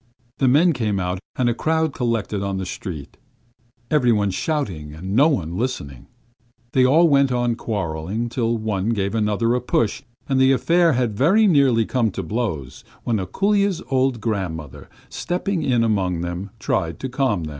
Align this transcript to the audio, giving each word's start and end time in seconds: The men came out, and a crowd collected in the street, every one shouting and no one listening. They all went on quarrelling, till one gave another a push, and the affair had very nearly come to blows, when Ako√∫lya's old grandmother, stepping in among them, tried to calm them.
The 0.39 0.47
men 0.47 0.73
came 0.73 0.99
out, 0.99 1.19
and 1.35 1.47
a 1.47 1.53
crowd 1.53 1.93
collected 1.93 2.41
in 2.43 2.57
the 2.57 2.65
street, 2.65 3.17
every 3.91 4.11
one 4.11 4.31
shouting 4.31 4.95
and 4.95 5.15
no 5.15 5.27
one 5.27 5.55
listening. 5.59 6.07
They 6.71 6.83
all 6.83 7.07
went 7.07 7.31
on 7.31 7.53
quarrelling, 7.53 8.27
till 8.29 8.57
one 8.57 8.89
gave 8.93 9.13
another 9.13 9.53
a 9.53 9.61
push, 9.61 10.01
and 10.27 10.39
the 10.39 10.53
affair 10.53 10.93
had 10.93 11.13
very 11.15 11.45
nearly 11.45 11.85
come 11.85 12.09
to 12.13 12.23
blows, 12.23 12.83
when 13.03 13.17
Ako√∫lya's 13.17 13.83
old 13.91 14.19
grandmother, 14.21 14.89
stepping 15.07 15.61
in 15.61 15.83
among 15.83 16.21
them, 16.21 16.49
tried 16.57 16.99
to 17.01 17.07
calm 17.07 17.43
them. 17.43 17.49